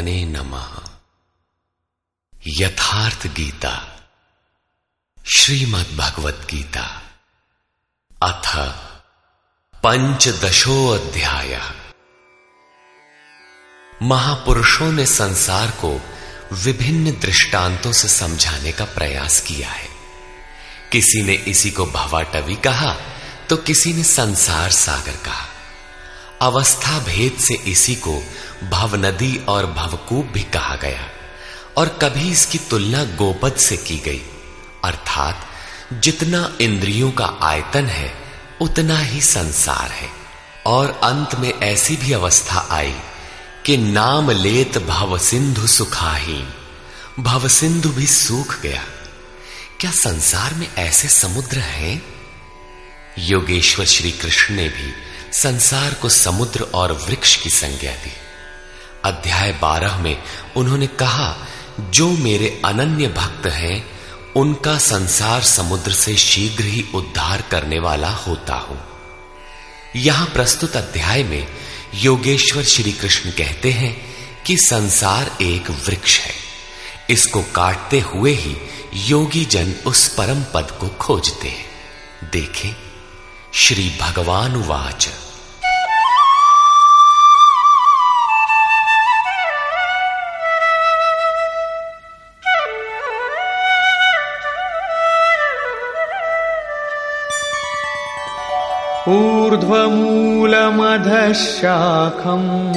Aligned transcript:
परमात्मने 0.00 0.24
नमः। 0.24 0.68
यथार्थ 2.46 3.26
गीता। 3.26 3.72
श्रीमद् 5.18 5.96
भगवत 5.96 6.46
गीता 6.50 7.02
अथ 8.22 8.46
पंचदशो 9.82 10.76
अध्याय 10.88 11.60
महापुरुषों 14.02 14.92
ने 14.92 15.06
संसार 15.06 15.70
को 15.70 15.92
विभिन्न 16.52 17.12
दृष्टांतों 17.20 17.92
से 17.92 18.08
समझाने 18.08 18.72
का 18.72 18.84
प्रयास 18.84 19.40
किया 19.40 19.70
है। 19.70 19.88
किसी 20.92 21.22
ने 21.22 21.34
इसी 21.34 21.70
को 21.70 21.86
भवाटवी 21.86 22.56
कहा 22.56 22.96
तो 23.48 23.56
किसी 23.56 23.92
ने 23.92 24.04
संसार 24.04 24.70
सागर 24.70 25.16
कहा। 25.16 25.46
अवस्था 26.42 26.98
भेद 26.98 27.36
से 27.38 27.54
इसी 27.54 27.94
को 27.94 28.22
भव 28.64 28.96
नदी 28.96 29.44
और 29.48 29.66
भवकूप 29.66 30.26
भी 30.26 30.42
कहा 30.42 30.76
गया, 30.76 31.08
और 31.76 31.88
कभी 31.88 32.32
इसकी 32.32 32.58
तुलना 32.58 33.04
गोपद 33.04 33.52
से 33.52 33.76
की 33.76 33.96
गई। 33.96 34.22
अर्थात, 34.84 35.46
जितना 35.92 36.56
इंद्रियों 36.60 37.10
का 37.10 37.38
आयतन 37.42 37.86
है, 37.86 38.14
उतना 38.60 38.98
ही 38.98 39.20
संसार 39.20 39.90
है। 39.90 40.20
और 40.66 41.00
अंत 41.04 41.34
में 41.34 41.60
ऐसी 41.60 41.96
भी 41.96 42.12
अवस्था 42.12 42.68
आई 42.70 42.96
कि 43.66 43.76
नाम 43.76 44.30
लेत 44.30 44.78
भव 44.78 45.18
सिंधु 45.18 45.66
सुखाहीन, 45.66 46.54
भव 47.20 47.48
सिंधु 47.48 47.88
भी 47.88 48.06
सूख 48.06 48.60
गया। 48.60 48.84
क्या 49.80 49.90
संसार 49.90 50.54
में 50.54 50.74
ऐसे 50.74 51.08
समुद्र 51.08 51.58
हैं? 51.58 52.02
योगेश्वर 53.18 53.86
श्री 53.86 54.10
कृष्ण 54.10 54.54
ने 54.54 54.68
भी 54.68 54.92
संसार 55.32 55.94
को 55.94 56.08
समुद्र 56.08 56.60
और 56.60 56.92
वृक्ष 56.92 57.36
की 57.36 57.50
संज्ञा 57.50 57.92
दी। 57.92 58.12
अध्याय 59.04 59.52
बारह 59.52 59.96
में 59.96 60.22
उन्होंने 60.56 60.86
कहा, 60.86 61.36
जो 61.80 62.10
मेरे 62.10 62.62
अनन्य 62.64 63.08
भक्त 63.08 63.46
हैं, 63.46 63.90
उनका 64.36 64.78
संसार 64.78 65.42
समुद्र 65.42 65.92
से 65.92 66.16
शीघ्र 66.16 66.64
ही 66.64 66.84
उद्धार 66.94 67.42
करने 67.42 67.78
वाला 67.78 68.10
होता 68.10 68.54
हूँ। 68.54 68.84
यहाँ 69.96 70.26
प्रस्तुत 70.26 70.76
अध्याय 70.76 71.22
में 71.22 71.48
योगेश्वर 71.94 72.62
श्री 72.62 72.92
कृष्ण 72.92 73.30
कहते 73.30 73.70
हैं 73.70 74.06
कि 74.46 74.56
संसार 74.56 75.36
एक 75.42 75.70
वृक्ष 75.70 76.18
है। 76.18 76.34
इसको 77.10 77.42
काटते 77.42 78.00
हुए 78.00 78.32
ही 78.32 78.56
योगी 78.94 79.44
जन 79.44 79.74
उस 79.86 80.14
परम 80.14 80.42
पद 80.54 80.70
को 80.70 80.88
खोजते 80.88 81.48
हैं। 81.48 81.70
देखें, 82.32 82.76
श्री 83.54 83.98
भगवान 84.00 84.56
वाच। 84.56 85.08
ऊर्ध्वमूलमधः 99.60 101.32
शाखम् 101.32 102.74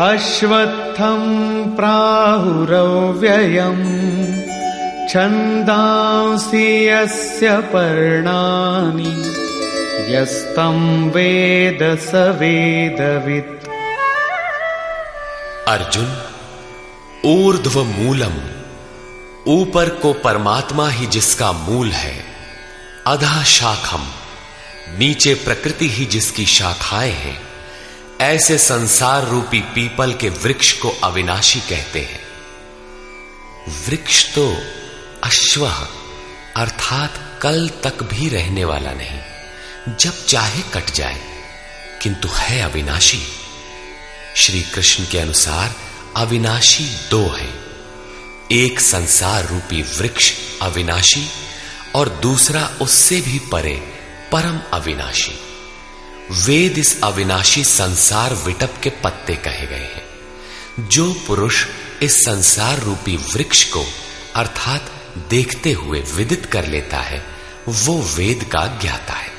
अश्वत्थम् 0.00 1.76
प्राहुरव्ययम् 1.76 3.84
छन्दांसि 5.08 6.88
यस्य 6.88 7.56
पर्णानि 7.56 9.32
यस्तम् 10.14 11.10
वेद 11.10 11.98
स 12.00 12.14
वेदवित्। 12.14 13.68
अर्जुन 15.68 16.16
ऊर्ध्व 17.26 17.84
मूलम 17.84 18.40
ऊपर 19.52 19.88
को 19.88 20.12
परमात्मा 20.12 20.88
ही 20.88 21.06
जिसका 21.06 21.52
मूल 21.52 21.88
है, 21.88 22.24
अधा 23.06 23.42
शाखम। 23.42 24.21
नीचे 24.98 25.34
प्रकृति 25.34 25.88
ही 25.88 26.04
जिसकी 26.04 26.46
शाखाएँ 26.46 27.12
हैं, 27.12 27.42
ऐसे 28.20 28.58
संसार 28.58 29.28
रूपी 29.28 29.60
पीपल 29.60 30.12
के 30.12 30.28
वृक्ष 30.28 30.72
को 30.72 30.90
अविनाशी 30.90 31.60
कहते 31.60 32.00
हैं। 32.00 32.20
वृक्ष 33.86 34.34
तो 34.34 34.56
अश्व 35.24 35.66
अर्थात 36.56 37.38
कल 37.42 37.70
तक 37.84 38.02
भी 38.02 38.28
रहने 38.28 38.64
वाला 38.64 38.90
नहीं, 38.92 39.20
जब 39.96 40.26
चाहे 40.26 40.60
कट 40.60 40.90
जाए, 40.90 41.20
किंतु 42.02 42.28
है 42.28 42.60
अविनाशी। 42.60 43.22
श्री 44.36 44.62
कृष्ण 44.62 45.06
के 45.06 45.18
अनुसार 45.18 45.74
अविनाशी 46.16 46.84
दो 47.10 47.26
है। 47.26 47.48
एक 48.52 48.80
संसार 48.80 49.48
रूपी 49.48 49.82
वृक्ष 49.82 50.32
अविनाशी 50.62 51.28
और 51.94 52.08
दूसरा 52.08 52.70
उससे 52.82 53.20
भी 53.20 53.38
परे 53.38 53.91
परम 54.32 54.60
अविनाशी। 54.72 55.38
वेद 56.30 56.78
इस 56.78 57.02
अविनाशी 57.02 57.64
संसार 57.64 58.34
विटप 58.34 58.74
के 58.82 58.90
पत्ते 58.90 59.34
कहे 59.34 59.66
गए 59.66 59.92
हैं। 59.94 60.04
जो 60.88 61.12
पुरुष 61.12 61.66
इस 62.02 62.24
संसार 62.24 62.78
रूपी 62.78 63.16
वृक्ष 63.16 63.64
को 63.64 63.86
अर्थात 64.36 64.90
देखते 65.30 65.72
हुए 65.72 66.00
विदित 66.00 66.46
कर 66.46 66.66
लेता 66.66 66.96
है, 66.96 67.24
वो 67.68 68.02
वेद 68.02 68.44
का 68.44 68.66
ज्ञाता 68.66 69.12
है। 69.12 69.32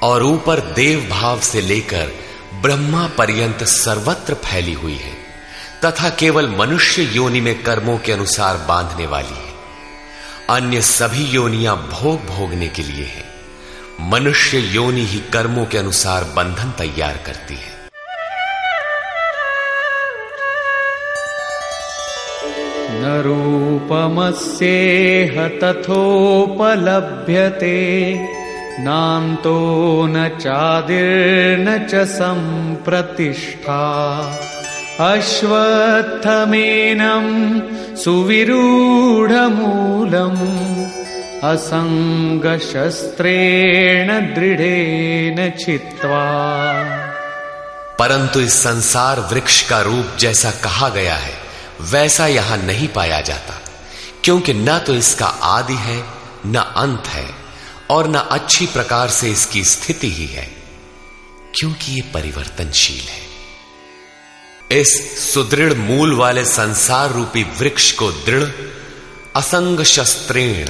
और 0.03 0.23
ऊपर 0.23 0.61
देव 0.61 1.09
भाव 1.11 1.41
से 1.41 1.61
लेकर 1.61 2.13
ब्रह्मा 2.55 3.07
पर्यंत 3.09 3.65
सर्वत्र 3.65 4.35
फैली 4.35 4.73
हुई 4.73 4.97
है, 4.97 5.15
तथा 5.85 6.11
केवल 6.11 6.49
मनुष्य 6.49 7.03
योनि 7.03 7.41
में 7.41 7.63
कर्मों 7.63 7.99
के 7.99 8.13
अनुसार 8.13 8.57
बांधने 8.57 9.07
वाली 9.07 9.35
है। 9.35 9.55
अन्य 10.51 10.83
सभी 10.83 11.25
योनियाँ 11.25 11.77
भोग 11.77 12.27
भोगने 12.27 12.69
के 12.69 12.83
लिए 12.83 13.05
है। 13.05 13.25
मनुष्य 14.01 14.59
योनि 14.59 15.07
ही 15.07 15.21
कर्मों 15.21 15.67
के 15.67 15.79
अनुसार 15.79 16.25
बंधन 16.25 16.71
तैयार 16.79 17.17
करती 17.27 17.55
है। 17.55 17.74
न 23.05 23.23
रूपमस्येह 23.23 25.49
तथोपलभ्यते। 25.49 28.19
नान्तो 28.81 30.07
न 30.09 30.29
चादिर्न 30.29 31.87
च 31.87 31.95
सम्प्रतिष्ठा। 31.95 34.35
अश्वत्थमेनम् 35.01 37.97
सुविरूढमूलम्। 37.97 40.87
असङ्गशस्त्रेण 41.45 44.35
दृढेन 44.35 45.53
परंतु 47.99 48.41
इस 48.41 48.53
संसार 48.53 49.21
वृक्ष 49.21 49.69
का 49.69 49.81
रूप 49.81 50.07
जैसा 50.19 50.51
कहा 50.51 50.89
गया 50.89 51.15
है। 51.15 51.44
वैसा 51.85 52.27
यहाँ 52.27 52.57
नहीं 52.59 52.89
पाया 52.89 53.21
जाता, 53.21 53.61
क्योंकि 54.25 54.55
न 54.55 54.79
तो 54.79 54.95
इसका 54.95 55.27
आदि 55.27 55.75
है, 55.77 55.99
न 56.47 56.65
अंत 56.77 57.07
है, 57.07 57.29
और 57.91 58.09
न 58.09 58.15
अच्छी 58.15 58.67
प्रकार 58.67 59.11
से 59.11 59.31
इसकी 59.31 59.65
स्थिति 59.65 60.11
ही 60.11 60.27
है, 60.27 60.47
क्योंकि 61.55 61.93
ये 61.93 62.01
परिवर्तनशील 62.15 63.09
है। 63.09 63.23
इस 64.73 64.93
सुदृढ़ 65.25 65.75
मूल 65.75 66.15
वाले 66.15 66.45
संसार 66.45 67.13
रूपी 67.13 67.43
वृक्ष 67.59 67.91
को 67.93 68.11
दृढ़, 68.13 68.49
असंग 69.37 69.83
शस्त्रेण, 69.85 70.69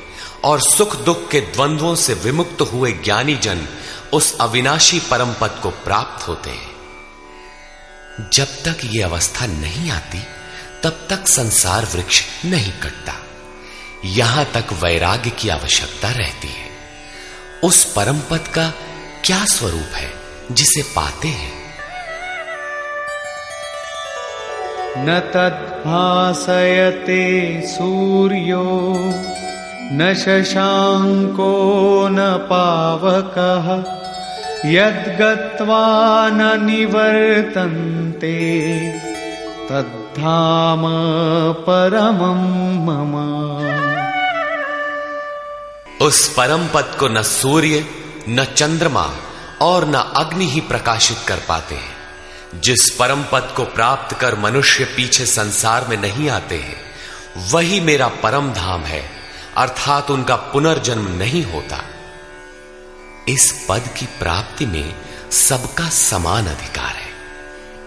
और 0.45 0.61
सुख 0.61 0.97
दुख 0.97 1.31
के 1.31 1.41
द्वंद्वों 1.41 1.95
से 1.95 2.15
विमुक्त 2.15 2.61
हुए 2.61 2.93
ज्ञानी 2.93 3.35
जन 3.35 3.69
उस 4.13 4.39
अविनाशी 4.41 5.01
परम 5.01 5.33
पद 5.33 5.61
को 5.63 5.71
प्राप्त 5.71 6.29
होते 6.29 6.51
हैं। 6.51 6.77
जब 8.33 8.45
तक 8.45 8.77
ये 8.85 9.03
अवस्था 9.03 9.47
नहीं 9.47 9.91
आती, 9.91 10.19
तब 10.83 11.07
तक 11.11 11.29
संसार 11.29 11.85
वृक्ष 11.85 12.23
नहीं 12.45 12.73
कटता। 12.73 13.15
यहाँ 14.05 14.45
तक 14.45 14.67
वैराग्य 14.73 15.31
की 15.31 15.49
आवश्यकता 15.49 16.11
रहती 16.11 16.49
है। 16.49 16.71
उस 17.65 17.93
परम 17.93 18.19
पद 18.19 18.49
का 18.55 18.73
क्या 19.25 19.45
स्वरूप 19.45 19.95
है 19.95 20.13
जिसे 20.53 20.83
पाते 20.83 21.29
हैं? 21.29 21.56
न 24.99 25.31
तद्भासयते 25.35 26.17
सूर्यो, 27.67 28.95
न 29.93 30.15
शशाङ्को, 30.15 31.69
न 32.09 32.17
पावकः, 32.53 33.97
यद्गत्वा 34.71 35.87
न 36.29 36.67
निवर्तन्ते, 36.67 38.31
तद्धाम 39.69 40.83
परमं 41.53 42.43
मम। 42.87 43.37
उस 46.07 46.35
परम 46.35 46.67
पद 46.75 46.97
को 47.01 47.09
न 47.09 47.23
सूर्य, 47.23 47.85
न 48.29 48.45
चंद्रमा 48.45 49.11
और 49.63 49.89
न 49.89 49.95
अग्नि 49.95 50.47
ही 50.47 50.61
प्रकाशित 50.61 51.17
कर 51.29 51.37
पाते 51.49 51.75
हैं। 51.75 51.96
जिस 52.61 52.91
परम 52.91 53.25
पद 53.33 53.53
को 53.57 53.65
प्राप्त 53.65 54.17
कर 54.17 54.39
मनुष्य 54.39 54.85
पीछे 54.85 55.27
संसार 55.27 55.87
में 55.89 55.97
नहीं 55.97 56.31
आते 56.31 56.55
हैं, 56.55 56.77
वही 57.53 57.81
मेरा 57.81 58.09
परम 58.09 58.53
धाम 58.53 58.81
है, 58.81 59.11
अर्थात 59.57 60.11
उनका 60.11 60.37
पुनर्जन्म 60.37 61.09
नहीं 61.09 61.45
होता। 61.45 61.85
इस 63.29 63.67
पद 63.69 63.83
की 63.99 64.07
प्राप्ति 64.07 64.67
में 64.67 64.95
सबका 65.31 65.89
समान 65.89 66.47
अधिकार 66.47 66.97
है। 66.97 67.11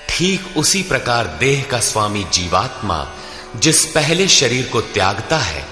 ठीक 0.08 0.56
उसी 0.56 0.82
प्रकार 0.82 1.26
देह 1.26 1.64
का 1.70 1.80
स्वामी 1.80 2.24
जीवात्मा 2.32 3.06
जिस 3.56 3.84
पहले 3.84 4.28
शरीर 4.28 4.66
को 4.66 4.80
त्यागता 4.80 5.38
है, 5.38 5.64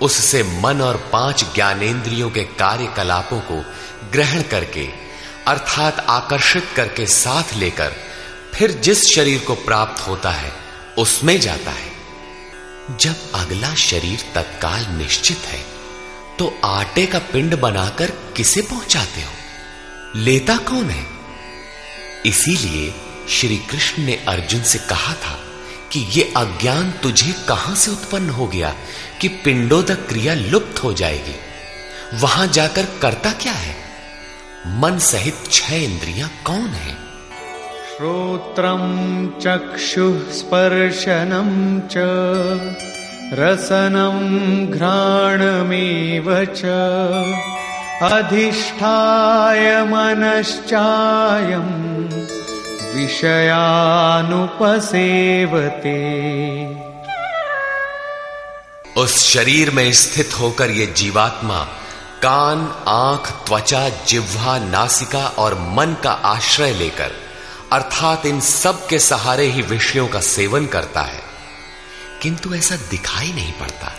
उससे 0.00 0.42
मन 0.42 0.80
और 0.80 0.96
पाँच 1.12 1.44
ज्ञानेन्द्रियों 1.54 2.30
के 2.30 2.44
कार्यकलापों 2.44 3.40
को 3.40 3.62
ग्रहण 4.12 4.42
करके, 4.42 4.88
अर्थात 5.46 6.06
आकर्षित 6.08 6.68
करके 6.76 7.06
साथ 7.06 7.54
लेकर, 7.56 7.92
फिर 8.54 8.70
जिस 8.70 9.14
शरीर 9.14 9.38
को 9.38 9.54
प्राप्त 9.54 10.06
होता 10.08 10.30
है, 10.30 10.52
उसमें 10.98 11.40
जाता 11.40 11.70
है। 11.70 11.92
जब 12.98 13.30
अगला 13.34 13.74
शरीर 13.74 14.24
तत्काल 14.34 14.86
निश्चित 14.98 15.38
है 15.38 15.73
तो 16.38 16.58
आटे 16.64 17.06
का 17.06 17.18
पिंड 17.18 17.60
बनाकर 17.60 18.10
किसे 18.36 18.62
पहुंचाते 18.62 19.22
हो? 19.22 19.30
लेता 20.16 20.56
कौन 20.56 20.90
है? 20.90 21.06
इसीलिए 22.26 22.94
श्री 23.28 23.56
कृष्ण 23.56 24.02
ने 24.02 24.24
अर्जुन 24.28 24.62
से 24.62 24.78
कहा 24.78 25.14
था 25.14 25.40
कि 25.92 26.00
ये 26.00 26.32
अज्ञान 26.36 26.90
तुझे 26.90 27.34
कहाँ 27.48 27.74
से 27.74 27.90
उत्पन्न 27.90 28.30
हो 28.30 28.46
गया 28.46 28.74
कि 29.20 29.28
पिंडोदक 29.28 30.08
क्रिया 30.08 30.34
लुप्त 30.34 30.82
हो 30.82 30.92
जाएगी? 30.92 31.34
वहाँ 32.14 32.46
जाकर 32.46 32.86
करता 33.02 33.32
क्या 33.32 33.52
है? 33.52 33.76
मन 34.66 34.98
सहित 34.98 35.36
छह 35.52 35.74
इंद्रियाँ 35.74 36.30
कौन 36.46 36.66
है? 36.66 36.94
श्रोत्रम 37.96 39.26
चक्षु 39.42 40.18
स्पर्शनम 40.32 41.80
च। 41.80 41.94
रसनं 43.32 44.66
घ्राणमेव 44.66 46.44
च 46.44 46.64
अधिष्ठाय 48.12 49.84
मनश्चायम् 49.84 52.04
विषयानुपसेवते। 52.94 54.60
उस 59.00 59.32
शरीर 59.32 59.70
में 59.70 59.92
स्थित 59.92 60.30
होकर 60.40 60.70
ये 60.70 60.86
जीवात्मा 60.86 61.68
कान, 62.22 62.72
आँख, 62.88 63.30
त्वचा, 63.30 63.88
जिह्वा, 63.88 64.58
नासिका 64.58 65.26
और 65.26 65.54
मन 65.54 65.96
का 66.04 66.10
आश्रय 66.10 66.72
लेकर, 66.72 67.10
अर्थात 67.72 68.26
इन 68.26 68.40
सब 68.40 68.86
के 68.86 68.98
सहारे 68.98 69.46
ही 69.46 69.62
विषयों 69.62 70.08
का 70.08 70.20
सेवन 70.20 70.66
करता 70.66 71.00
है। 71.00 71.33
किंतु 72.24 72.54
ऐसा 72.54 72.76
दिखाई 72.76 73.32
नहीं 73.32 73.52
पड़ता। 73.52 73.92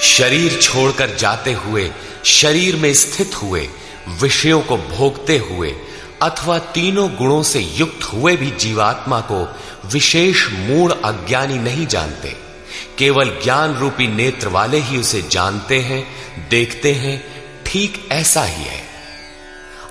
शरीर 0.00 0.60
छोड़कर 0.62 1.16
जाते 1.16 1.52
हुए, 1.52 1.90
शरीर 2.24 2.76
में 2.76 2.94
स्थित 2.94 3.42
हुए, 3.42 3.68
विषयों 4.08 4.60
को 4.60 4.76
भोगते 4.76 5.38
हुए, 5.38 5.76
अथवा 6.22 6.58
तीनों 6.58 7.14
गुणों 7.14 7.42
से 7.42 7.60
युक्त 7.60 8.04
हुए 8.04 8.36
भी 8.36 8.50
जीवात्मा 8.50 9.20
को 9.20 9.56
विशेष 9.86 10.48
मूड 10.50 11.02
अज्ञानी 11.02 11.58
नहीं 11.58 11.86
जानते। 11.86 12.36
केवल 12.98 13.40
ज्ञान 13.44 13.74
रूपी 13.74 14.06
नेत्र 14.06 14.48
वाले 14.48 14.78
ही 14.78 14.96
उसे 14.96 15.22
जानते 15.22 15.80
हैं, 15.80 16.08
देखते 16.48 16.92
हैं, 16.92 17.44
ठीक 17.66 18.08
ऐसा 18.12 18.44
ही 18.44 18.64
है। 18.64 18.84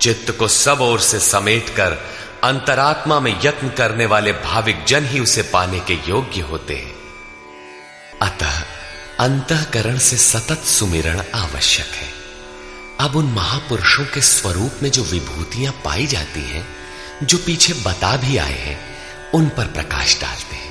चित्त 0.00 0.30
को 0.30 0.48
सब 0.48 0.80
ओर 0.80 1.00
से 1.00 1.20
समेटकर 1.20 1.98
अंतरात्मा 2.44 3.20
में 3.20 3.34
यत्न 3.44 3.68
करने 3.68 4.06
वाले 4.06 4.32
भाविक 4.32 4.84
जन 4.84 5.06
ही 5.06 5.20
उसे 5.20 5.42
पाने 5.42 5.80
के 5.80 5.94
योग्य 6.08 6.40
होते 6.40 6.74
हैं। 6.74 6.94
अतः 8.22 8.62
अंतकरण 9.20 9.98
से 9.98 10.16
सतत 10.16 10.64
सुमिरण 10.64 11.22
आवश्यक 11.34 11.86
है। 11.86 12.15
अब 13.00 13.16
उन 13.16 13.24
महापुरुषों 13.24 14.04
के 14.04 14.20
स्वरूप 14.20 14.70
में 14.82 14.90
जो 14.90 15.02
विभूतियाँ 15.02 15.72
पाई 15.72 16.06
जाती 16.06 16.40
हैं, 16.40 16.66
जो 17.22 17.38
पीछे 17.38 17.72
बता 17.72 18.16
भी 18.16 18.36
आए 18.36 18.52
हैं, 18.52 18.80
उन 19.34 19.48
पर 19.48 19.64
प्रकाश 19.64 20.20
डालते 20.20 20.56
हैं। 20.56 20.66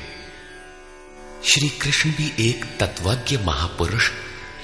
श्री 1.45 1.69
कृष्ण 1.69 2.09
भी 2.09 2.49
एक 2.49 2.65
तत्वज्ञ 2.79 3.37
महापुरुष 3.37 4.09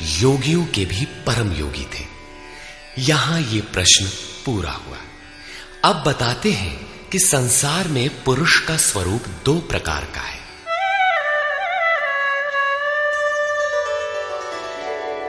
योगियों 0.04 0.66
के 0.66 0.86
भी 0.86 1.06
परम 1.06 1.52
योगी 1.52 1.84
थे। 1.84 2.06
यहाँ 3.00 3.42
ये 3.42 3.62
प्रश्न 3.62 4.10
पूरा 4.46 4.72
हुआ। 4.72 4.98
अब 5.89 6.04
बताते 6.08 6.52
हैं 6.52 6.88
कि 7.12 7.20
संसार 7.20 7.88
में 7.88 8.24
पुरुष 8.24 8.60
का 8.60 8.78
स्वरूप 8.78 9.22
दो 9.46 9.54
प्रकार 9.54 10.08
का 10.16 10.22
है। 10.22 10.44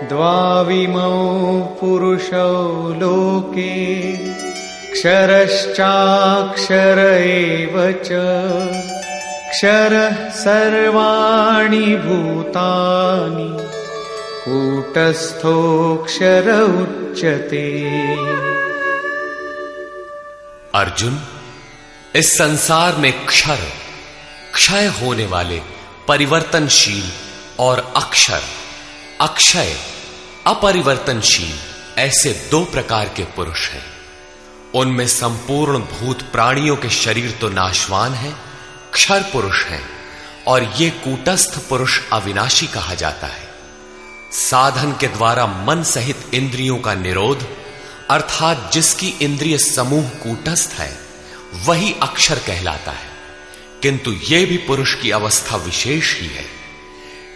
द्वाविमौ 0.08 1.76
पुरुषौ 1.80 2.94
लोके, 2.94 4.12
क्षरश्चाक्षर 4.92 7.20
एव 7.24 7.92
च। 7.92 8.08
क्षरः 9.50 10.30
सर्वाणि 10.30 11.78
भूतानि। 11.78 13.73
कूटस्थोक्षर 14.48 16.62
उच्यते 16.62 17.94
अर्जुन, 20.74 21.20
इस 22.16 22.38
संसार 22.38 22.96
में 22.96 23.26
क्षर, 23.26 23.58
क्षय 24.54 24.86
होने 24.86 25.26
वाले 25.26 25.62
परिवर्तनशील 26.08 27.10
और 27.58 27.92
अक्षर, 27.96 28.40
अक्षय, 29.20 29.76
अपरिवर्तनशील, 30.46 31.54
ऐसे 31.98 32.48
दो 32.50 32.64
प्रकार 32.64 33.08
के 33.08 33.24
पुरुष 33.24 33.68
हैं। 33.68 33.82
उनमें 34.74 35.06
संपूर्ण 35.06 35.78
भूत 35.78 36.22
प्राणियों 36.22 36.76
के 36.76 36.90
शरीर 36.90 37.30
तो 37.30 37.48
नाशवान 37.48 38.12
है, 38.12 38.34
क्षर 38.92 39.24
पुरुष 39.32 39.64
हैं, 39.64 39.88
और 40.46 40.72
ये 40.76 40.90
कूटस्थ 40.90 41.68
पुरुष 41.68 42.00
अविनाशी 42.12 42.66
कहा 42.66 42.94
जाता 42.94 43.26
है। 43.26 43.43
साधन 44.34 44.94
के 45.00 45.06
द्वारा 45.06 45.46
मन 45.46 45.82
सहित 45.82 46.16
इंद्रियों 46.34 46.78
का 46.78 46.94
निरोध, 46.94 47.48
अर्थात 48.10 48.70
जिसकी 48.72 49.14
इंद्रिय 49.22 49.58
समूह 49.58 50.02
कूटस्थ 50.02 50.80
है, 50.80 50.98
वही 51.66 51.94
अक्षर 52.02 52.34
कहलाता 52.34 52.90
है। 52.90 53.08
किंतु 53.82 54.10
यह 54.10 54.46
भी 54.46 54.56
पुरुष 54.56 54.94
की 54.94 55.10
अवस्था 55.10 55.56
विशेष 55.56 56.20
ही 56.20 56.26
है। 56.26 56.44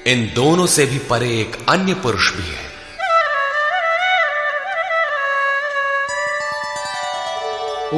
इन 0.06 0.32
दोनों 0.34 0.66
से 0.66 0.86
भी 0.86 0.98
परे 0.98 1.28
एक 1.28 1.56
अन्य 1.68 1.94
पुरुष 1.94 2.32
भी 2.32 2.42
है। 2.42 2.68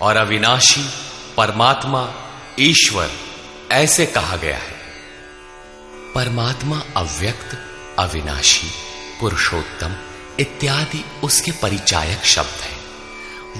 और 0.01 0.17
अविनाशी, 0.17 0.89
परमात्मा, 1.37 2.13
ईश्वर, 2.59 3.09
ऐसे 3.71 4.05
कहा 4.05 4.35
गया 4.35 4.55
है। 4.55 4.75
परमात्मा 6.15 6.83
अव्यक्त, 6.97 7.57
अविनाशी, 7.99 8.67
पुरुषोत्तम। 9.21 9.95
इत्यादि 10.39 11.05
उसके 11.23 11.51
परिचायक 11.51 12.25
शब्द 12.25 12.61
है। 12.61 12.79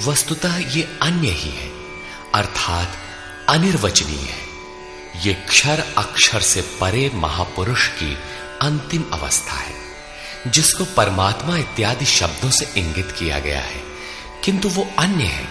वस्तुतः 0.07 0.57
ये 0.57 0.99
अन्य 1.01 1.27
ही 1.27 1.49
है, 1.49 1.69
अर्थात 2.35 2.97
अनिर्वचनीय 3.49 4.19
है। 4.19 4.49
ये 5.25 5.33
क्षर 5.33 5.93
अक्षर 5.97 6.41
से 6.41 6.61
परे 6.61 7.11
महापुरुष 7.13 7.87
की 7.87 8.13
अंतिम 8.61 9.05
अवस्था 9.13 9.53
है, 9.53 9.75
जिसको 10.47 10.85
परमात्मा 10.85 11.57
इत्यादि 11.57 12.05
शब्दों 12.05 12.49
से 12.49 12.73
इंगित 12.77 13.11
किया 13.11 13.39
गया 13.39 13.61
है। 13.61 13.83
किंतु 14.43 14.69
वो 14.69 14.87
अन्य 14.99 15.23
है, 15.23 15.45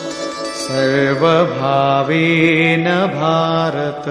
सर्वभावेन 0.55 3.07
भारत। 3.07 4.05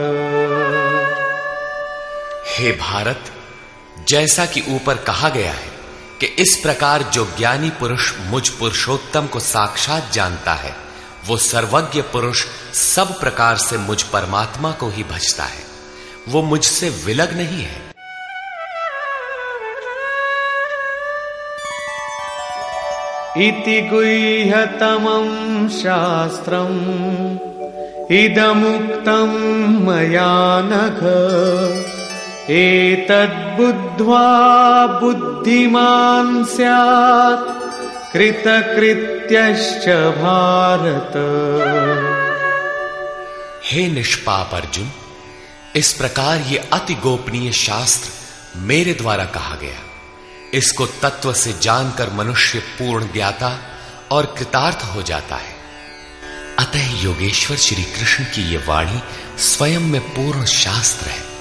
हे 2.55 2.73
भारत, 2.73 3.25
जैसा 4.09 4.47
कि 4.47 4.65
ऊपर 4.69 4.95
कहा 4.95 5.29
गया 5.29 5.53
है 5.53 5.69
कि 6.21 6.27
इस 6.27 6.61
प्रकार 6.63 7.03
जो 7.03 7.33
ज्ञानी 7.39 7.71
पुरुष 7.71 8.13
मुझ 8.21 8.49
पुरुषोत्तम 8.49 9.27
को 9.27 9.41
साक्षात 9.41 10.11
जानता 10.13 10.55
है, 10.55 10.77
वो 11.27 11.37
सर्वज्ञ 11.37 12.03
पुरुष 12.03 12.47
सब 12.75 13.21
प्रकार 13.21 13.57
से 13.57 13.79
मुझ 13.79 14.03
परमात्मा 14.03 14.73
को 14.73 14.89
ही 14.89 15.03
भजता 15.03 15.45
है। 15.45 15.65
वो 16.29 16.43
मुझसे 16.43 16.89
विलग 16.89 17.37
नहीं 17.37 17.63
है। 17.65 17.95
इति 23.49 23.89
गुह्यतमम् 23.93 25.69
शास्त्रम् 25.69 26.95
इदमुक्तम् 28.13 29.87
मया 29.87 30.61
नघ। 30.65 31.94
एतद्बुद्ध्वा 32.51 34.21
बुद्धिमान् 34.87 36.45
स्यात् 36.45 37.65
कृतकृत्यश्च 38.13 39.89
भारत। 40.19 41.13
हे 43.65 43.89
निष्पाप 43.89 44.51
अर्जुन, 44.55 44.91
इस 45.77 45.93
प्रकार 45.93 46.39
ये 46.41 46.59
अति 46.59 46.95
गोपनीय 46.95 47.53
शास्त्र 47.53 48.11
मेरे 48.57 48.95
द्वारा 48.95 49.25
कहा 49.25 49.55
गया। 49.55 49.79
इसको 50.55 50.87
तत्व 50.87 51.33
से 51.33 51.55
जानकर 51.63 52.11
मनुष्य 52.13 52.59
पूर्ण 52.59 53.13
ज्ञाता 53.13 53.59
और 54.11 54.35
कृतार्थ 54.39 54.79
हो 54.95 55.03
जाता 55.03 55.37
है। 55.37 55.55
अतः 56.59 57.03
योगेश्वर 57.03 57.57
श्री 57.57 57.83
कृष्ण 57.83 58.25
की 58.25 58.55
यह 58.55 58.65
वाणी 58.69 59.03
स्वयं 59.39 59.81
में 59.81 60.01
पूर्ण 60.01 60.45
शास्त्र 60.45 61.07
है। 61.07 61.34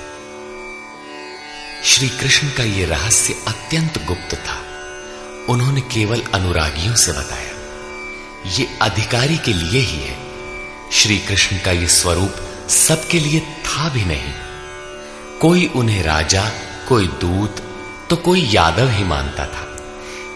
श्री 1.85 2.09
कृष्ण 2.09 2.49
का 2.49 2.63
यह 2.63 2.87
रहस्य 2.87 3.35
अत्यंत 3.47 4.05
गुप्त 4.05 4.35
था। 4.35 4.61
उन्होंने 5.49 5.81
केवल 5.81 6.21
अनुरागियों 6.33 6.95
से 6.95 7.11
बताया। 7.11 7.53
ये 8.49 8.79
अधिकारी 8.81 9.37
के 9.37 9.53
लिए 9.53 9.81
ही 9.81 9.97
है। 9.97 10.17
श्री 10.91 11.17
कृष्ण 11.17 11.57
का 11.57 11.71
यह 11.71 11.87
स्वरूप 11.87 12.35
सबके 12.69 13.19
लिए 13.19 13.39
था 13.39 13.89
भी 13.89 14.05
नहीं। 14.05 14.33
कोई 15.41 15.67
उन्हें 15.67 16.03
राजा, 16.03 16.49
कोई 16.89 17.07
दूत 17.07 17.55
तो 18.09 18.15
कोई 18.15 18.49
यादव 18.51 18.89
ही 18.89 19.03
मानता 19.03 19.45
था। 19.45 19.77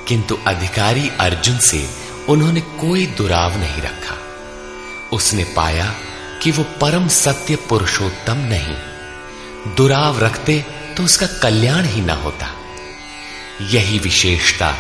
किंतु 0.08 0.40
अधिकारी 0.48 1.12
अर्जुन 1.20 1.58
से 1.58 1.90
उन्होंने 2.30 2.62
कोई 2.62 3.06
दुराव 3.06 3.58
नहीं 3.58 3.82
रखा। 3.82 4.18
उसने 5.14 5.44
पाया 5.44 5.96
कि 6.44 6.52
वो 6.52 6.64
परम 6.64 7.08
सत्य 7.08 7.56
पुरुषोत्तम 7.56 8.38
नहीं। 8.38 8.76
दुराव 9.76 10.20
रखते 10.20 10.77
तो 10.98 11.04
उसका 11.04 11.28
कल्याण 11.28 11.86
ही 11.86 12.02
ना 12.02 12.14
होता। 12.14 12.48
यही 13.62 14.00
विशेषता 14.00 14.72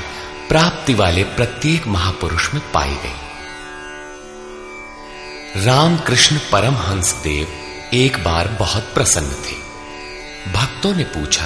प्राप्ति 0.49 0.93
वाले 0.93 1.23
प्रत्येक 1.23 1.87
महापुरुष 1.87 2.53
में 2.53 2.61
पाई 2.71 2.95
गई। 2.95 3.15
रामकृष्ण 5.65 6.37
परमहंस 6.51 7.13
देव 7.13 7.47
एक 7.93 8.17
बार 8.23 8.47
बहुत 8.47 8.83
प्रसन्न 8.83 9.31
थे। 9.31 9.55
भक्तों 10.51 10.93
ने 10.95 11.03
पूछा, 11.03 11.45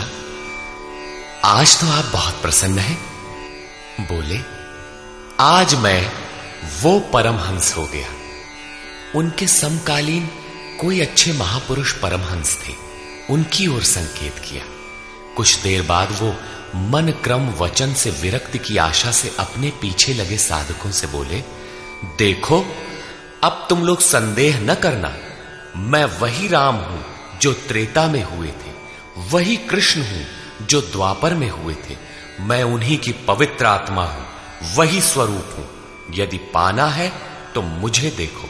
आज 1.46 1.80
तो 1.80 1.88
आप 1.88 2.06
बहुत 2.06 2.42
प्रसन्न 2.42 2.80
हैं? 2.80 2.98
बोले, 4.02 4.40
आज 5.40 5.76
मैं 5.76 6.12
वो 6.82 7.00
परमहंस 7.00 7.74
हो 7.78 7.86
गया। 7.86 8.08
उनके 9.16 9.48
समकालीन 9.48 10.30
कोई 10.82 11.00
अच्छे 11.00 11.34
महापुरुष 11.34 11.92
परमहंस 11.94 12.58
थे। 12.58 12.91
उनकी 13.30 13.68
ओर 13.68 13.84
संकेत 13.84 14.40
किया। 14.40 14.64
कुछ 15.36 15.60
देर 15.60 15.82
बाद 15.82 16.12
वो 16.12 16.36
मन 16.76 17.14
क्रम 17.24 17.50
वचन 17.50 17.94
से 17.94 18.10
विरक्त 18.10 18.58
की 18.58 18.78
आशा 18.78 19.12
से 19.12 19.36
अपने 19.40 19.70
पीछे 19.70 20.14
लगे 20.14 20.38
साधकों 20.38 20.92
से 20.92 21.08
बोले, 21.08 21.44
देखो, 22.18 22.66
अब 23.44 23.66
तुम 23.70 23.84
लोग 23.84 24.00
संदेह 24.00 24.60
न 24.60 24.76
करना। 24.76 25.16
मैं 25.76 26.06
वही 26.06 26.48
राम 26.48 26.76
हूँ 26.76 27.06
जो 27.42 27.54
त्रेता 27.54 28.08
में 28.08 28.24
हुए 28.24 28.48
थे। 28.48 28.72
वही 29.18 29.58
कृष्ण 29.58 30.02
हूँ 30.02 30.26
जो 30.68 30.82
द्वापर 30.82 31.34
में 31.34 31.50
हुए 31.50 31.74
थे। 31.74 31.98
मैं 32.40 32.64
उन्हीं 32.64 32.98
की 32.98 33.12
पवित्र 33.12 33.66
आत्मा 33.66 34.06
हूँ। 34.06 34.26
वही 34.76 35.02
स्वरूप 35.02 35.56
हूँ। 35.58 35.70
यदि 36.14 36.38
पाना 36.38 36.86
है 36.86 37.14
तो 37.56 37.62
मुझे 37.62 38.10
देखो। 38.10 38.50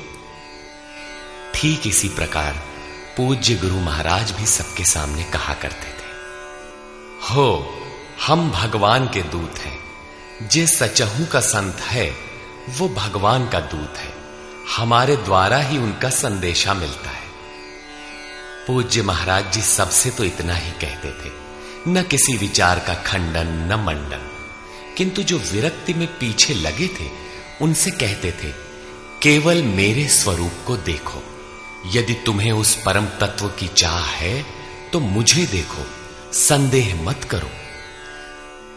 ठीक 1.54 1.88
इसी 1.88 2.10
प्रकार 2.10 2.71
पूज्य 3.18 3.56
गुरु 3.56 3.76
महाराज 3.76 4.32
भी 4.32 4.46
सबके 4.46 4.86
सामने 4.86 5.24
कहा 5.24 5.54
करते 5.54 5.88
थे, 5.88 6.10
हो, 7.32 7.70
हम 8.26 8.52
भगवान 8.52 9.08
के 9.08 9.22
दूत 9.22 9.58
हैं। 9.58 9.80
जे 10.48 10.68
सचहू 10.68 11.26
का 11.26 11.40
संत 11.40 11.76
है, 11.76 12.16
वो 12.70 12.90
भगवान 12.90 13.50
का 13.50 13.60
दूत 13.60 13.94
है। 13.98 14.14
हमारे 14.78 15.16
द्वारा 15.16 15.58
ही 15.58 15.78
उनका 15.78 16.10
संदेशा 16.10 16.74
मिलता 16.74 17.10
है। 17.10 17.28
पूज्य 18.68 19.02
महाराज 19.02 19.54
जी 19.54 19.62
सबसे 19.62 20.10
तो 20.10 20.24
इतना 20.24 20.54
ही 20.54 20.72
कहते 20.72 21.12
थे, 21.12 21.32
न 21.88 22.04
किसी 22.04 22.38
विचार 22.38 22.80
का 22.80 22.94
खंडन, 22.94 23.48
न 23.48 23.84
मंडन। 23.86 24.28
किंतु 24.98 25.24
जो 25.24 25.38
विरक्ति 25.38 25.94
में 25.94 26.08
पीछे 26.08 26.54
लगे 26.54 26.88
थे, 26.88 27.10
उनसे 27.62 27.92
कहते 27.92 28.32
थे, 28.32 28.52
केवल 29.22 29.64
मेरे 29.64 30.08
स्वरूप 30.08 30.54
को 30.68 30.78
देखो। 30.78 31.24
यदि 31.86 32.14
तुम्हें 32.26 32.52
उस 32.52 32.76
परम 32.84 33.06
तत्व 33.20 33.48
की 33.50 33.68
चाह 33.68 34.06
है 34.06 34.42
तो 34.94 35.00
मुझे 35.00 35.46
देखो, 35.46 35.86
संदेह 36.34 36.96
मत 37.04 37.24
करो। 37.24 37.50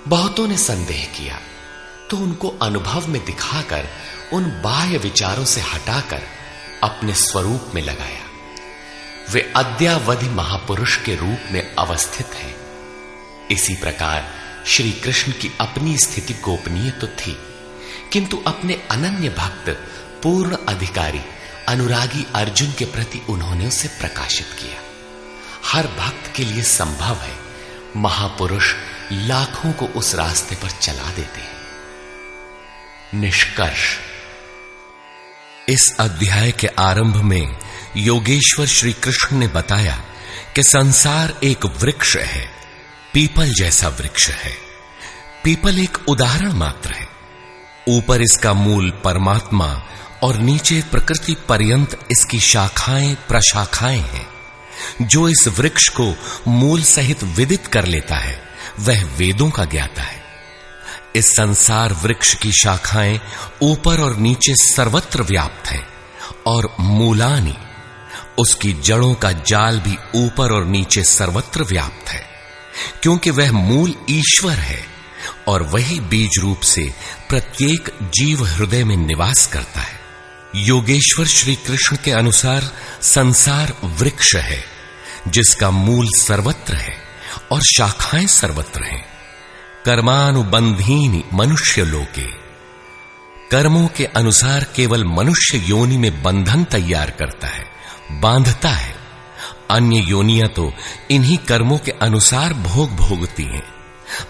बहुतों 0.08 0.46
ने 0.48 0.56
संदेह 0.58 1.04
किया 1.16 1.38
तो 2.10 2.16
उनको 2.16 2.48
अनुभव 2.62 3.06
में 3.08 3.24
दिखाकर, 3.24 3.88
उन 4.32 4.44
बाह्य 4.62 4.98
विचारों 4.98 5.44
से 5.44 5.60
हटाकर, 5.62 6.22
अपने 6.82 7.14
स्वरूप 7.14 7.70
में 7.74 7.82
लगाया। 7.82 8.22
वे 9.32 9.40
अद्यावधि 9.56 10.28
महापुरुष 10.28 10.96
के 10.96 11.14
रूप 11.16 11.52
में 11.52 11.74
अवस्थित 11.74 12.34
हैं। 12.34 12.54
इसी 13.50 13.74
प्रकार 13.74 14.28
श्री 14.66 14.92
कृष्ण 14.94 15.32
की 15.32 15.50
अपनी 15.60 15.96
स्थिति 15.98 16.34
गोपनीय 16.34 16.90
तो 16.90 17.06
थी, 17.06 17.36
किंतु 18.12 18.42
अपने 18.46 18.74
अनन्य 18.90 19.28
भक्त, 19.28 19.70
पूर्ण 20.22 20.56
अधिकारी 20.68 21.20
अनुरागी 21.68 22.26
अर्जुन 22.34 22.72
के 22.72 22.84
प्रति 22.84 23.22
उन्होंने 23.28 23.66
उसे 23.66 23.88
प्रकाशित 23.88 24.46
किया। 24.46 24.82
हर 25.64 25.86
भक्त 25.86 26.36
के 26.36 26.44
लिए 26.44 26.62
संभव 26.62 27.14
है, 27.14 27.38
महापुरुष 27.96 28.74
लाखों 29.12 29.72
को 29.72 29.86
उस 29.86 30.14
रास्ते 30.14 30.54
पर 30.54 30.70
चला 30.70 31.10
देते 31.10 31.40
हैं। 31.40 31.56
निष्कर्ष। 33.14 33.96
इस 35.68 35.96
अध्याय 36.00 36.52
के 36.52 36.66
आरंभ 36.66 37.16
में 37.16 37.56
योगेश्वर 37.96 38.66
श्री 38.66 38.92
कृष्ण 38.92 39.36
ने 39.36 39.48
बताया 39.48 40.04
कि 40.54 40.62
संसार 40.62 41.34
एक 41.44 41.66
वृक्ष 41.66 42.16
है, 42.16 42.50
पीपल 43.12 43.52
जैसा 43.52 43.88
वृक्ष 43.88 44.28
है। 44.28 44.56
पीपल 45.44 45.78
एक 45.78 45.98
उदाहरण 46.08 46.52
मात्र 46.52 46.92
है। 46.92 47.08
ऊपर 47.88 48.22
इसका 48.22 48.52
मूल 48.52 48.90
परमात्मा 48.90 49.82
और 50.24 50.36
नीचे 50.36 50.82
प्रकृति 50.90 51.36
पर्यंत 51.48 52.08
इसकी 52.10 52.40
शाखाएँ, 52.40 53.14
प्रशाखाएँ 53.14 54.00
हैं। 54.00 54.26
जो 55.02 55.28
इस 55.28 55.48
वृक्ष 55.48 55.88
को 55.88 56.14
मूल 56.48 56.82
सहित 56.82 57.24
विदित 57.24 57.66
कर 57.66 57.84
लेता 57.84 58.16
है, 58.16 58.42
वह 58.80 59.04
वेदों 59.04 59.50
का 59.50 59.64
ज्ञाता 59.64 60.02
है। 60.02 60.22
इस 61.16 61.26
संसार 61.26 61.92
वृक्ष 61.92 62.34
की 62.34 62.52
शाखाएँ 62.52 63.20
ऊपर 63.62 64.00
और 64.00 64.16
नीचे 64.16 64.54
सर्वत्र 64.54 65.22
व्याप्त 65.22 65.68
हैं 65.68 65.86
और 66.46 66.76
मूलानी, 66.80 67.54
उसकी 68.38 68.72
जड़ों 68.72 69.14
का 69.14 69.32
जाल 69.32 69.80
भी 69.80 69.98
ऊपर 70.14 70.52
और 70.52 70.64
नीचे 70.64 71.04
सर्वत्र 71.04 71.62
व्याप्त 71.62 72.08
है, 72.08 72.26
क्योंकि 73.02 73.30
वह 73.30 73.52
मूल 73.52 73.94
ईश्वर 74.10 74.56
है 74.56 74.84
और 75.48 75.62
वही 75.62 76.00
बीज 76.00 76.30
रूप 76.38 76.60
से 76.60 76.94
प्रत्येक 77.28 77.94
जीव 78.02 78.44
हृदय 78.44 78.84
में 78.84 78.96
निवास 78.96 79.46
करता 79.46 79.80
है। 79.80 80.03
योगेश्वर 80.56 81.26
श्री 81.26 81.54
कृष्ण 81.54 81.96
के 82.04 82.10
अनुसार 82.10 82.72
संसार 83.02 83.76
वृक्ष 83.84 84.36
है, 84.36 84.64
जिसका 85.28 85.70
मूल 85.70 86.06
सर्वत्र 86.06 86.74
है 86.74 86.96
और 87.52 87.62
शाखाएँ 87.62 88.26
सर्वत्र 88.26 88.82
हैं। 88.82 89.04
कर्मानुबंधीन 89.84 91.24
मनुष्य 91.32 91.84
लोके। 91.84 92.26
कर्मों 93.50 93.88
के 93.88 94.04
अनुसार 94.04 94.66
केवल 94.76 95.04
मनुष्य 95.04 95.58
योनि 95.58 95.98
में 95.98 96.22
बंधन 96.22 96.64
तैयार 96.64 97.10
करता 97.10 97.48
है, 97.48 97.64
बांधता 98.10 98.70
है। 98.70 98.94
अन्य 99.70 99.96
योनियाँ 99.96 100.48
तो 100.48 100.72
इन्हीं 101.10 101.38
कर्मों 101.38 101.78
के 101.78 101.90
अनुसार 101.90 102.54
भोग 102.54 102.90
भोगती 102.90 103.42
हैं। 103.42 103.73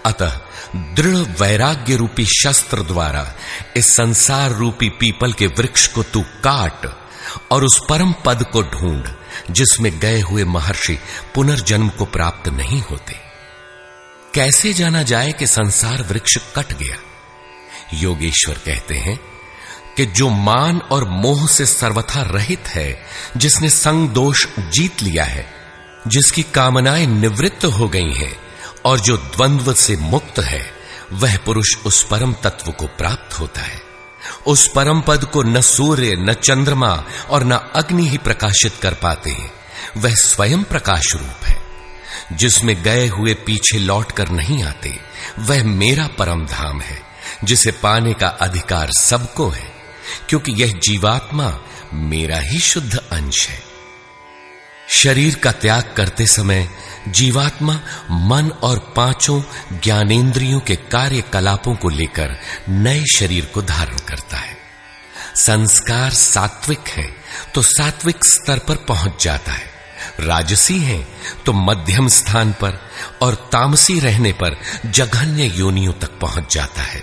अतः 0.05 0.41
दृढ़ 0.77 1.17
वैराग्य 1.17 1.97
रूपी 1.97 2.27
शस्त्र 2.27 2.83
द्वारा 2.83 3.35
इस 3.77 3.87
संसार 3.87 4.51
रूपी 4.51 4.89
पीपल 4.89 5.33
के 5.33 5.47
वृक्ष 5.47 5.87
को 5.87 6.03
तू 6.03 6.21
काट 6.23 7.05
और 7.51 7.65
उस 7.65 7.81
परम 7.89 8.15
पद 8.25 8.43
को 8.43 8.63
ढूंढ, 8.63 9.09
जिसमें 9.51 9.99
गए 9.99 10.21
हुए 10.21 10.45
महर्षि 10.45 10.99
पुनर्जन्म 11.35 11.89
को 11.89 12.05
प्राप्त 12.05 12.49
नहीं 12.49 12.83
होते। 12.83 13.17
कैसे 14.35 14.73
जाना 14.73 15.03
जाए 15.03 15.33
कि 15.33 15.47
संसार 15.47 16.03
वृक्ष 16.03 16.37
कट 16.57 16.73
गया? 16.73 16.97
योगेश्वर 17.95 18.55
कहते 18.55 18.95
हैं 18.95 19.21
कि 19.97 20.07
जो 20.07 20.29
मान 20.29 20.79
और 20.79 21.09
मोह 21.09 21.47
से 21.47 21.67
सर्वथा 21.67 22.23
रहित 22.23 22.69
है, 22.69 23.07
जिसने 23.37 23.71
संग 23.71 24.09
दोष 24.09 24.47
जीत 24.59 25.03
लिया 25.03 25.25
है, 25.25 25.55
जिसकी 26.07 26.43
कामनाएँ 26.43 27.07
निवृत्त 27.07 27.65
हो 27.65 27.89
गई 27.89 28.13
हैं 28.13 28.44
और 28.85 29.01
जो 29.01 29.17
द्वंद्व 29.17 29.75
से 29.75 29.97
मुक्त 29.97 30.39
है, 30.39 30.73
वह 31.13 31.37
पुरुष 31.37 31.77
उस 31.87 32.07
परम 32.07 32.33
तत्व 32.33 32.73
को 32.73 32.87
प्राप्त 32.87 33.41
होता 33.41 33.61
है। 33.61 33.81
उस 34.47 34.73
परम 34.75 35.01
पद 35.01 35.25
को 35.25 35.43
न 35.43 35.61
सूर्य, 35.61 36.13
न 36.17 36.33
चंद्रमा 36.33 37.05
और 37.31 37.45
न 37.45 37.51
अग्नि 37.51 38.09
ही 38.09 38.19
प्रकाशित 38.19 38.75
कर 38.83 38.95
पाते 38.95 39.31
हैं। 39.31 39.53
वह 39.97 40.15
स्वयं 40.15 40.65
प्रकाश 40.65 41.13
रूप 41.13 41.45
है। 41.45 41.65
जिसमें 42.33 42.83
गए 42.83 43.07
हुए 43.09 43.35
पीछे 43.35 43.79
लौट 43.79 44.13
कर 44.13 44.29
नहीं 44.29 44.65
आते, 44.65 45.01
वह 45.39 45.65
मेरा 45.65 46.07
परम 46.07 46.47
धाम 46.47 46.81
है, 46.81 47.03
जिसे 47.45 47.71
पाने 47.71 48.15
का 48.15 48.27
अधिकार 48.27 48.91
सबको 48.99 49.49
है, 49.49 49.73
क्योंकि 50.29 50.53
यह 50.53 50.73
जीवात्मा 50.73 51.59
मेरा 51.95 52.39
ही 52.39 52.59
शुद्ध 52.59 52.97
अंश 52.97 53.49
है। 53.49 53.63
शरीर 54.89 55.35
का 55.35 55.53
त्याग 55.53 55.95
करते 55.97 56.27
समय 56.27 56.69
जीवात्मा 57.09 57.75
मन 58.11 58.51
और 58.63 58.79
पाँचों 58.97 59.41
ज्ञानेन्द्रियों 59.83 60.61
के 60.61 60.77
कार्यकलापों 60.77 61.75
को 61.75 61.89
लेकर 61.89 62.37
नए 62.69 63.05
शरीर 63.17 63.45
को 63.45 63.63
धारण 63.63 63.99
करता 64.09 64.37
है। 64.37 64.57
संस्कार 65.37 66.11
सात्विक 66.11 66.89
है 66.89 67.07
तो 67.55 67.63
सात्विक 67.63 68.25
स्तर 68.25 68.59
पर 68.59 68.77
पहुँच 68.89 69.25
जाता 69.25 69.53
है। 69.53 69.73
राजसी 70.21 70.79
है 70.79 71.07
तो 71.47 71.53
मध्यम 71.53 72.09
स्थान 72.09 72.53
पर 72.53 72.79
और 73.23 73.35
तामसी 73.53 73.99
रहने 74.01 74.33
पर 74.33 74.57
जघन्य 74.87 75.47
योनियों 75.47 75.93
तक 75.93 76.19
पहुँच 76.21 76.55
जाता 76.55 76.83
है। 76.83 77.03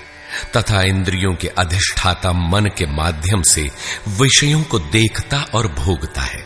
तथा 0.58 0.82
इंद्रियों 0.82 1.34
के 1.36 1.48
अधिष्ठाता 1.48 2.32
मन 2.32 2.66
के 2.78 2.86
माध्यम 2.86 3.42
से 3.44 3.70
विषयों 4.08 4.64
को 4.64 4.80
देखता 4.80 5.42
और 5.54 5.68
भोगता 5.68 6.22
है। 6.22 6.46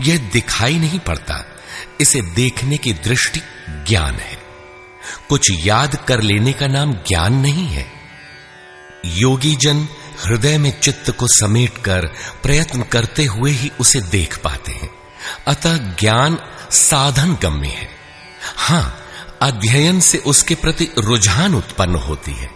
यह 0.00 0.30
दिखाई 0.32 0.78
नहीं 0.78 0.98
पड़ता 0.98 1.34
इसे 2.00 2.22
देखने 2.22 2.76
की 2.76 2.92
दृष्टि 2.92 3.40
ज्ञान 3.68 4.14
है। 4.14 4.38
कुछ 5.28 5.50
याद 5.50 6.04
कर 6.08 6.20
लेने 6.20 6.52
का 6.52 6.66
नाम 6.66 6.92
ज्ञान 6.92 7.34
नहीं 7.34 7.66
है। 7.66 7.86
योगी 9.06 9.56
जन 9.56 9.88
हृदय 10.26 10.58
में 10.58 10.80
चित्त 10.80 11.10
को 11.10 11.26
समेटकर 11.26 12.06
प्रयत्न 12.42 12.82
करते 12.82 13.24
हुए 13.24 13.50
ही 13.50 13.72
उसे 13.80 14.00
देख 14.00 14.38
पाते 14.38 14.72
हैं। 14.72 14.90
अतः 15.46 15.76
ज्ञान 15.76 16.38
साधन 16.70 17.38
गम्य 17.42 17.68
है। 17.68 17.88
हाँ, 18.56 19.04
अध्ययन 19.42 20.00
से 20.00 20.18
उसके 20.18 20.54
प्रति 20.54 20.90
रुझान 20.98 21.54
उत्पन्न 21.54 21.94
होती 21.94 22.32
है। 22.32 22.50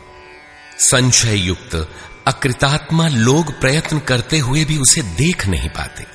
संशय 0.78 1.36
युक्त 1.36 1.94
अकृतात्मा 2.26 3.08
लोग 3.08 3.60
प्रयत्न 3.60 3.98
करते 3.98 4.38
हुए 4.38 4.64
भी 4.64 4.78
उसे 4.78 5.02
देख 5.02 5.46
नहीं 5.46 5.68
पाते। 5.68 6.11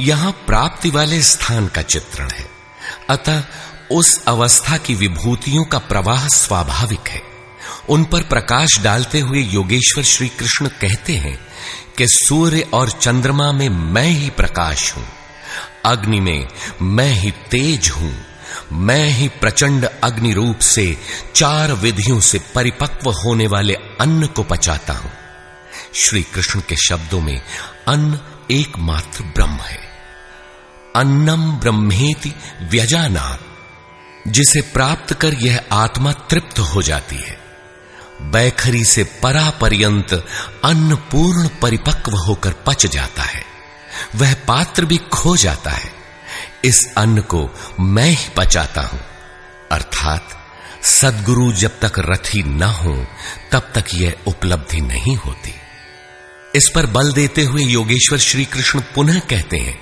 यहाँ 0.00 0.32
प्राप्ति 0.32 0.90
वाले 0.90 1.22
स्थान 1.22 1.68
का 1.68 1.82
चित्रण 1.82 2.30
है। 2.30 2.46
अतः 3.10 3.44
उस 3.90 4.24
अवस्था 4.26 4.76
की 4.76 4.94
विभूतियों 4.94 5.64
का 5.64 5.78
प्रवाह 5.78 6.28
स्वाभाविक 6.28 7.08
है। 7.08 7.22
उन 7.88 8.04
पर 8.04 8.22
प्रकाश 8.22 8.78
डालते 8.82 9.20
हुए 9.20 9.40
योगेश्वर 9.40 10.04
श्री 10.04 10.28
कृष्ण 10.28 10.66
कहते 10.66 11.12
हैं 11.12 11.38
कि 11.98 12.06
सूर्य 12.08 12.60
और 12.60 12.90
चंद्रमा 12.90 13.52
में 13.52 13.68
मैं 13.68 14.08
ही 14.08 14.30
प्रकाश 14.30 14.96
हूँ। 14.96 15.06
अग्नि 15.84 16.20
में 16.20 16.48
मैं 16.82 17.12
ही 17.12 17.30
तेज 17.30 17.90
हूँ। 17.90 18.14
मैं 18.72 19.08
ही 19.08 19.28
प्रचंड 19.28 19.84
अग्नि 19.84 20.32
रूप 20.32 20.58
से 20.58 20.98
चार 21.34 21.72
विधियों 21.72 22.20
से 22.20 22.40
परिपक्व 22.54 23.10
होने 23.10 23.46
वाले 23.46 23.74
अन्न 23.74 24.26
को 24.26 24.42
पचाता 24.42 24.92
हूँ। 24.92 25.12
श्री 25.94 26.22
कृष्ण 26.22 26.60
के 26.60 26.76
शब्दों 26.76 27.20
में 27.20 27.40
अन्न 27.88 28.20
एकमात्र 28.50 29.22
ब्रह्म 29.22 29.56
है। 29.56 29.78
अन्नम 30.96 31.52
ब्रह्मेति 31.52 32.34
व्यजानात, 32.62 33.40
जिसे 34.28 34.60
प्राप्त 34.60 35.14
कर 35.14 35.34
यह 35.34 35.60
आत्मा 35.72 36.12
तृप्त 36.12 36.58
हो 36.58 36.82
जाती 36.82 37.16
है। 37.16 37.44
बैखरी 38.20 38.84
से 38.84 39.04
परा 39.04 39.50
पर्यंत 39.50 40.26
अन्न 40.64 40.96
पूर्ण 40.96 41.48
परिपक्व 41.48 42.12
होकर 42.12 42.52
पच 42.52 42.86
जाता 42.86 43.22
है। 43.22 43.44
वह 44.16 44.34
पात्र 44.34 44.84
भी 44.84 44.96
खो 44.96 45.36
जाता 45.36 45.70
है। 45.70 45.92
इस 46.64 46.94
अन्न 46.96 47.20
को 47.20 47.50
मैं 47.80 48.10
ही 48.10 48.28
पचाता 48.36 48.80
हूँ। 48.80 49.00
अर्थात, 49.72 50.28
सदगुरु 50.82 51.52
जब 51.52 51.80
तक 51.80 51.92
रथी 51.98 52.42
न 52.42 52.62
हो, 52.62 53.06
तब 53.52 53.72
तक 53.74 53.84
यह 53.94 54.14
उपलब्धि 54.26 54.80
नहीं 54.80 55.16
होती। 55.16 55.54
इस 56.54 56.70
पर 56.74 56.86
बल 56.86 57.12
देते 57.12 57.42
हुए 57.42 57.62
योगेश्वर 57.62 58.18
श्री 58.18 58.44
कृष्ण 58.44 58.80
पुनः 58.80 59.18
कहते 59.18 59.56
हैं 59.56 59.78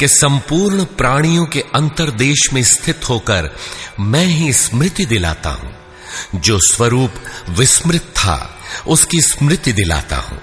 कि 0.00 0.08
संपूर्ण 0.08 0.84
प्राणियों 0.84 1.46
के 1.46 1.60
अंतरदेश 1.60 2.38
में 2.52 2.62
स्थित 2.62 3.08
होकर 3.08 3.56
मैं 4.00 4.26
ही 4.26 4.52
स्मृति 4.52 5.06
दिलाता 5.06 5.50
हूँ। 5.50 5.74
जो 6.34 6.58
स्वरूप 6.58 7.14
विस्मृत 7.48 8.00
था, 8.00 8.58
उसकी 8.86 9.20
स्मृति 9.20 9.72
दिलाता 9.72 10.16
हूँ। 10.16 10.40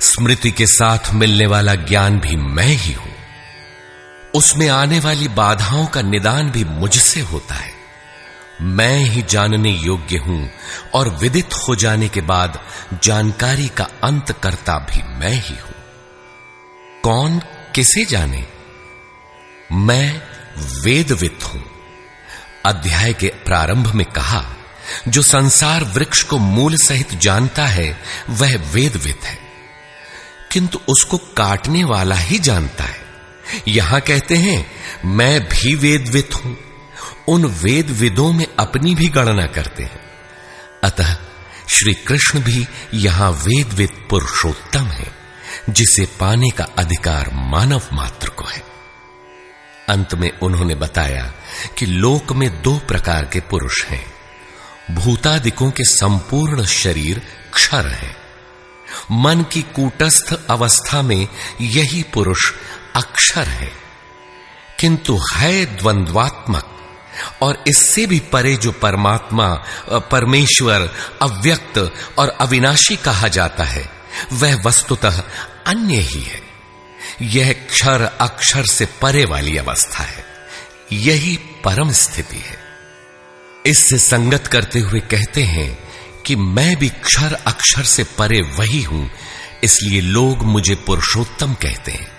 स्मृति 0.00 0.50
के 0.50 0.66
साथ 0.66 1.14
मिलने 1.14 1.46
वाला 1.46 1.74
ज्ञान 1.74 2.20
भी 2.20 2.36
मैं 2.36 2.68
ही 2.68 2.92
हूँ। 2.92 3.12
उसमें 4.34 4.68
आने 4.68 5.00
वाली 5.00 5.28
बाधाओं 5.28 5.86
का 5.86 6.02
निदान 6.02 6.50
भी 6.50 6.64
मुझसे 6.64 7.20
होता 7.20 7.54
है। 7.54 7.75
मैं 8.60 8.98
ही 8.98 9.22
जानने 9.22 9.70
योग्य 9.70 10.16
हूँ 10.16 10.50
और 10.94 11.08
विदित 11.08 11.54
हो 11.54 11.74
जाने 11.74 12.08
के 12.08 12.20
बाद 12.20 12.60
जानकारी 13.02 13.68
का 13.68 13.84
अंत 13.84 14.40
करता 14.42 14.78
भी 14.78 15.02
मैं 15.02 15.42
ही 15.42 15.54
हूँ। 15.54 15.74
कौन 17.02 17.38
किसे 17.74 18.04
जाने? 18.04 18.46
मैं 19.72 20.22
वेदवित 20.82 21.38
हूँ। 21.42 21.64
अध्याय 22.66 23.12
के 23.12 23.28
प्रारंभ 23.28 23.92
में 23.92 24.06
कहा, 24.06 24.56
जो 25.08 25.22
संसार 25.22 25.84
वृक्ष 25.84 26.22
को 26.22 26.38
मूल 26.38 26.76
सहित 26.76 27.14
जानता 27.14 27.66
है, 27.66 28.02
वह 28.28 28.56
वेदवित 28.56 29.20
है। 29.24 29.38
किंतु 30.52 30.80
उसको 30.88 31.18
काटने 31.18 31.84
वाला 31.84 32.16
ही 32.16 32.38
जानता 32.38 32.84
है। 32.84 33.00
यहाँ 33.68 34.00
कहते 34.00 34.36
हैं, 34.36 34.70
मैं 35.04 35.40
भी 35.40 35.74
वेदवित 35.74 36.30
हूँ। 36.34 36.65
उन 37.28 37.44
वेदविदों 37.44 38.32
में 38.32 38.46
अपनी 38.58 38.94
भी 38.94 39.08
गणना 39.08 39.46
करते 39.46 39.82
हैं। 39.82 40.00
अतः 40.84 41.16
श्री 41.68 41.94
कृष्ण 41.94 42.40
भी 42.40 42.66
यहाँ 42.94 43.30
वेदविद 43.30 44.06
पुरुषोत्तम 44.10 44.84
है, 44.84 45.12
जिसे 45.70 46.06
पाने 46.20 46.50
का 46.50 46.64
अधिकार 46.64 47.30
मानव 47.32 47.82
मात्र 47.92 48.28
को 48.28 48.44
है। 48.44 48.62
अंत 49.88 50.14
में 50.14 50.38
उन्होंने 50.38 50.74
बताया 50.74 51.34
कि 51.78 51.86
लोक 51.86 52.32
में 52.32 52.62
दो 52.62 52.78
प्रकार 52.78 53.24
के 53.24 53.40
पुरुष 53.40 53.84
हैं। 53.84 54.14
भूतादिकों 54.94 55.70
के 55.70 55.84
संपूर्ण 55.84 56.64
शरीर 56.64 57.22
क्षर 57.54 57.88
है। 57.88 58.16
मन 59.10 59.44
की 59.52 59.62
कूटस्थ 59.62 60.46
अवस्था 60.50 61.02
में 61.02 61.28
यही 61.60 62.02
पुरुष 62.02 62.52
अक्षर 62.96 63.48
है। 63.48 63.72
किंतु 64.80 65.20
है 65.34 65.76
द्वंद्वात्मक। 65.76 66.75
और 67.42 67.62
इससे 67.68 68.06
भी 68.06 68.18
परे 68.32 68.54
जो 68.56 68.72
परमात्मा 68.72 69.48
परमेश्वर, 70.10 70.90
अव्यक्त 71.22 71.78
और 72.18 72.28
अविनाशी 72.40 72.96
कहा 72.96 73.28
जाता 73.28 73.64
है, 73.64 73.88
वह 74.32 74.60
वस्तुतः 74.62 75.22
अन्य 75.66 75.96
ही 75.96 76.22
है। 76.22 76.40
यह 77.22 77.52
क्षर 77.68 78.02
अक्षर 78.20 78.64
से 78.64 78.86
परे 79.02 79.24
वाली 79.24 79.56
अवस्था 79.56 80.04
है। 80.04 80.24
यही 80.92 81.36
परम 81.64 81.90
स्थिति 81.92 82.36
है। 82.36 82.58
इससे 83.66 83.98
संगत 83.98 84.46
करते 84.46 84.78
हुए 84.78 85.00
कहते 85.00 85.42
हैं 85.42 85.78
कि 86.26 86.36
मैं 86.36 86.76
भी 86.76 86.88
क्षर 86.88 87.32
अक्षर 87.46 87.82
से 87.84 88.04
परे 88.18 88.40
वही 88.58 88.82
हूँ, 88.82 89.10
इसलिए 89.64 90.00
लोग 90.00 90.42
मुझे 90.44 90.74
पुरुषोत्तम 90.86 91.54
कहते 91.54 91.92
हैं। 91.92 92.15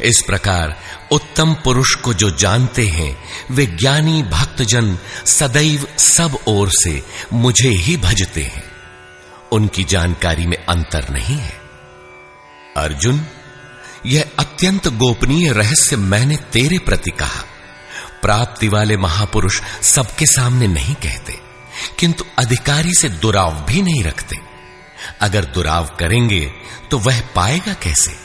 इस 0.00 0.22
प्रकार 0.26 0.76
उत्तम 1.12 1.54
पुरुष 1.54 1.94
को 1.94 2.14
जो 2.14 2.30
जानते 2.30 2.86
हैं, 2.86 3.16
वे 3.50 3.66
ज्ञानी 3.66 4.22
भक्तजन 4.22 4.98
सदैव 5.26 5.86
सब 5.98 6.38
ओर 6.48 6.70
से 6.74 7.02
मुझे 7.32 7.68
ही 7.68 7.96
भजते 7.96 8.42
हैं। 8.42 8.64
उनकी 9.52 9.84
जानकारी 9.84 10.46
में 10.46 10.56
अंतर 10.56 11.08
नहीं 11.10 11.36
है। 11.36 11.60
अर्जुन, 12.76 13.24
यह 14.06 14.30
अत्यंत 14.38 14.88
गोपनीय 14.88 15.52
रहस्य 15.52 15.96
मैंने 15.96 16.36
तेरे 16.52 16.78
प्रति 16.78 17.10
कहा। 17.10 17.42
प्राप्ति 18.22 18.68
वाले 18.68 18.96
महापुरुष 18.96 19.60
सबके 19.82 20.26
सामने 20.26 20.66
नहीं 20.66 20.94
कहते, 20.94 21.38
किंतु 21.98 22.24
अधिकारी 22.38 22.94
से 22.94 23.08
दुराव 23.08 23.64
भी 23.64 23.82
नहीं 23.82 24.02
रखते। 24.04 24.36
अगर 25.20 25.44
दुराव 25.44 25.86
करेंगे 26.00 26.40
तो 26.90 26.98
वह 26.98 27.20
पाएगा 27.34 27.72
कैसे? 27.72 28.21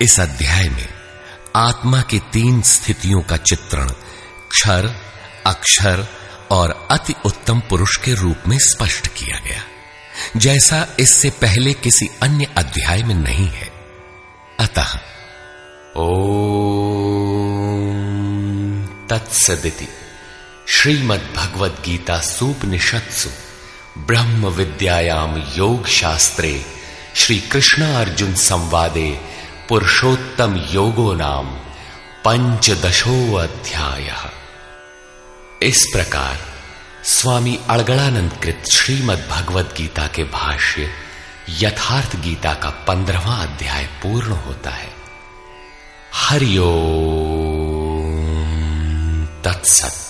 इस 0.00 0.20
अध्याय 0.20 0.68
में 0.68 0.88
आत्मा 1.56 2.02
की 2.02 2.18
तीन 2.18 2.62
स्थितियों 2.62 3.22
का 3.22 3.36
चित्रण 3.36 3.88
क्षर, 4.50 4.96
अक्षर 5.46 6.06
और 6.50 6.88
अति 6.90 7.14
उत्तम 7.26 7.60
पुरुष 7.60 7.96
के 7.96 8.14
रूप 8.14 8.36
में 8.48 8.58
स्पष्ट 8.58 9.06
किया 9.06 9.38
गया। 9.38 9.62
जैसा 10.36 10.86
इससे 11.00 11.30
पहले 11.30 11.72
किसी 11.72 12.08
अन्य 12.22 12.44
अध्याय 12.56 13.02
में 13.02 13.14
नहीं 13.14 13.48
है। 13.48 13.72
अतः। 14.60 14.98
ओ 15.96 16.16
तत्सदिति। 19.10 19.88
श्रीमद्भगवद 20.68 21.82
गीता 21.84 22.20
सूपनिषत्सु 22.20 23.28
ब्रह्म 23.98 24.46
विद्यायाम 24.46 25.36
योग 25.36 25.86
शास्त्रे 25.86 26.64
श्री 27.16 27.40
कृष्ण 27.40 27.82
अर्जुन 27.82 28.34
संवादे 28.34 29.33
पुरुषोत्तम 29.68 30.66
योगो 30.70 31.14
नाम 31.14 31.46
पंचदशो 32.24 33.34
अध्याय 33.34 34.14
इस 35.62 35.86
प्रकार 35.92 36.38
स्वामी 37.04 37.60
अड़गड़ानंद 37.70 38.32
कृत 38.42 38.62
श्रीमद 38.74 39.28
भगवद 39.30 39.74
गीता 39.76 40.06
के 40.06 40.24
भाष्य 40.24 40.90
यथार्थ 41.48 42.16
गीता 42.16 42.54
का 42.54 42.70
पंद्रहवा 42.70 43.34
अध्याय 43.34 43.84
पूर्ण 43.84 44.30
होता 44.30 44.70
है। 44.70 44.92
हरिओ 46.14 46.70
तत्सत। 49.44 50.03